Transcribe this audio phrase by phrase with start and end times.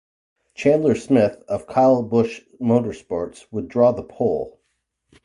[0.55, 4.59] Chandler Smith of Kyle Busch Motorsports would draw the pole.